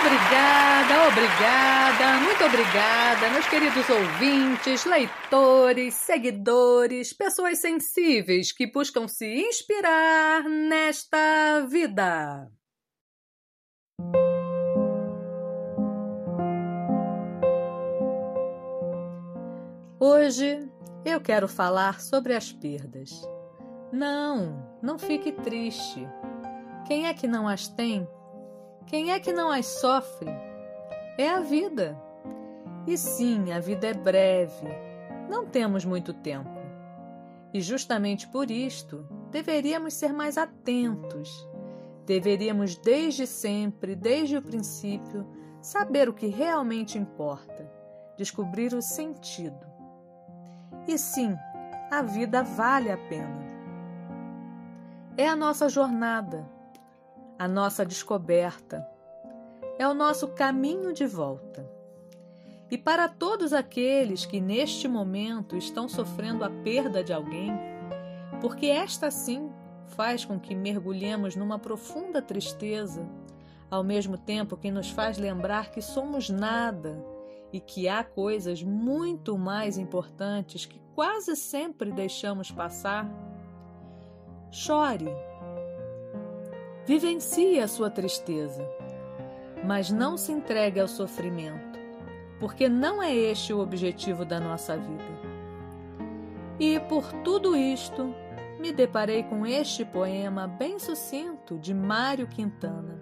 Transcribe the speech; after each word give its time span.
Obrigada, 0.00 1.08
obrigada, 1.08 2.20
muito 2.22 2.44
obrigada, 2.44 3.30
meus 3.30 3.48
queridos 3.48 3.88
ouvintes, 3.90 4.84
leitores, 4.84 5.94
seguidores, 5.94 7.12
pessoas 7.12 7.58
sensíveis 7.58 8.52
que 8.52 8.70
buscam 8.70 9.08
se 9.08 9.26
inspirar 9.26 10.44
nesta 10.44 11.66
vida. 11.68 12.48
Hoje 19.98 20.70
eu 21.04 21.20
quero 21.20 21.48
falar 21.48 22.00
sobre 22.00 22.34
as 22.34 22.52
perdas. 22.52 23.10
Não, 23.92 24.78
não 24.80 24.96
fique 24.96 25.32
triste. 25.32 26.06
Quem 26.86 27.08
é 27.08 27.14
que 27.14 27.26
não 27.26 27.48
as 27.48 27.66
tem? 27.66 28.06
Quem 28.88 29.12
é 29.12 29.20
que 29.20 29.34
não 29.34 29.50
as 29.50 29.66
sofre? 29.66 30.30
É 31.18 31.28
a 31.28 31.40
vida. 31.40 31.94
E 32.86 32.96
sim, 32.96 33.52
a 33.52 33.60
vida 33.60 33.88
é 33.88 33.92
breve. 33.92 34.66
Não 35.28 35.44
temos 35.44 35.84
muito 35.84 36.14
tempo. 36.14 36.58
E 37.52 37.60
justamente 37.60 38.26
por 38.26 38.50
isto, 38.50 39.06
deveríamos 39.30 39.92
ser 39.92 40.10
mais 40.10 40.38
atentos. 40.38 41.46
Deveríamos, 42.06 42.78
desde 42.78 43.26
sempre, 43.26 43.94
desde 43.94 44.38
o 44.38 44.42
princípio, 44.42 45.26
saber 45.60 46.08
o 46.08 46.14
que 46.14 46.28
realmente 46.28 46.96
importa, 46.96 47.70
descobrir 48.16 48.72
o 48.72 48.80
sentido. 48.80 49.66
E 50.86 50.96
sim, 50.96 51.36
a 51.90 52.00
vida 52.00 52.42
vale 52.42 52.90
a 52.90 52.96
pena. 52.96 53.46
É 55.14 55.28
a 55.28 55.36
nossa 55.36 55.68
jornada 55.68 56.57
a 57.38 57.46
nossa 57.46 57.86
descoberta, 57.86 58.84
é 59.78 59.86
o 59.86 59.94
nosso 59.94 60.26
caminho 60.28 60.92
de 60.92 61.06
volta. 61.06 61.70
E 62.68 62.76
para 62.76 63.08
todos 63.08 63.52
aqueles 63.52 64.26
que 64.26 64.40
neste 64.40 64.88
momento 64.88 65.56
estão 65.56 65.88
sofrendo 65.88 66.44
a 66.44 66.50
perda 66.50 67.02
de 67.02 67.12
alguém, 67.12 67.52
porque 68.40 68.66
esta 68.66 69.10
sim 69.10 69.50
faz 69.86 70.24
com 70.24 70.38
que 70.38 70.54
mergulhemos 70.54 71.36
numa 71.36 71.58
profunda 71.60 72.20
tristeza, 72.20 73.08
ao 73.70 73.84
mesmo 73.84 74.18
tempo 74.18 74.56
que 74.56 74.70
nos 74.70 74.90
faz 74.90 75.16
lembrar 75.16 75.70
que 75.70 75.80
somos 75.80 76.28
nada 76.28 77.02
e 77.52 77.60
que 77.60 77.88
há 77.88 78.02
coisas 78.02 78.62
muito 78.62 79.38
mais 79.38 79.78
importantes 79.78 80.66
que 80.66 80.80
quase 80.94 81.36
sempre 81.36 81.92
deixamos 81.92 82.50
passar. 82.50 83.08
Chore 84.50 85.08
Vivencie 86.88 87.60
a 87.60 87.68
sua 87.68 87.90
tristeza, 87.90 88.66
mas 89.62 89.90
não 89.90 90.16
se 90.16 90.32
entregue 90.32 90.80
ao 90.80 90.88
sofrimento, 90.88 91.78
porque 92.40 92.66
não 92.66 93.02
é 93.02 93.14
este 93.14 93.52
o 93.52 93.58
objetivo 93.58 94.24
da 94.24 94.40
nossa 94.40 94.74
vida. 94.74 95.04
E 96.58 96.80
por 96.80 97.12
tudo 97.22 97.54
isto, 97.54 98.14
me 98.58 98.72
deparei 98.72 99.22
com 99.22 99.44
este 99.44 99.84
poema 99.84 100.48
bem 100.48 100.78
sucinto 100.78 101.58
de 101.58 101.74
Mário 101.74 102.26
Quintana, 102.26 102.98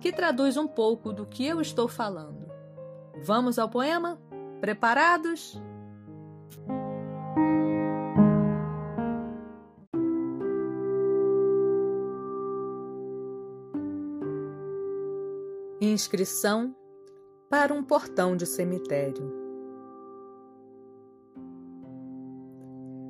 que 0.00 0.12
traduz 0.12 0.56
um 0.56 0.68
pouco 0.68 1.12
do 1.12 1.26
que 1.26 1.44
eu 1.44 1.60
estou 1.60 1.88
falando. 1.88 2.48
Vamos 3.24 3.58
ao 3.58 3.68
poema? 3.68 4.16
Preparados? 4.60 5.60
Inscrição 15.82 16.76
para 17.48 17.72
um 17.72 17.82
portão 17.82 18.36
de 18.36 18.44
cemitério. 18.44 19.32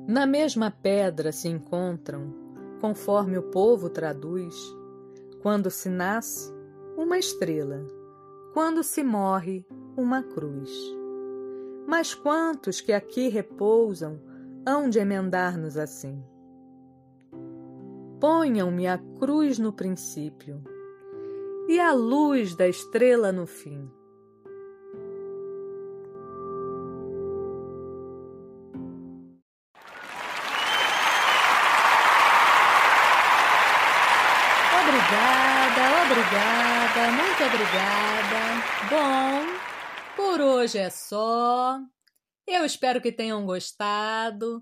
Na 0.07 0.25
mesma 0.25 0.71
pedra 0.71 1.33
se 1.33 1.49
encontram, 1.49 2.33
conforme 2.79 3.37
o 3.37 3.43
povo 3.43 3.89
traduz, 3.89 4.55
quando 5.41 5.69
se 5.69 5.89
nasce, 5.89 6.49
uma 6.95 7.17
estrela, 7.17 7.85
quando 8.53 8.83
se 8.83 9.03
morre, 9.03 9.65
uma 9.97 10.23
cruz. 10.23 10.71
Mas 11.85 12.15
quantos 12.15 12.79
que 12.79 12.93
aqui 12.93 13.27
repousam 13.27 14.17
hão 14.65 14.89
de 14.89 14.97
emendar-nos 14.97 15.75
assim? 15.75 16.23
Ponham-me 18.17 18.87
a 18.87 18.97
cruz 19.19 19.59
no 19.59 19.73
princípio 19.73 20.63
e 21.71 21.79
a 21.79 21.93
luz 21.93 22.53
da 22.53 22.67
estrela 22.67 23.31
no 23.31 23.47
fim. 23.47 23.89
Obrigada, 34.81 35.83
obrigada, 36.03 37.11
muito 37.13 37.41
obrigada. 37.45 38.41
Bom, 38.89 39.45
por 40.17 40.41
hoje 40.41 40.77
é 40.77 40.89
só. 40.89 41.79
Eu 42.45 42.65
espero 42.65 42.99
que 42.99 43.13
tenham 43.13 43.45
gostado. 43.45 44.61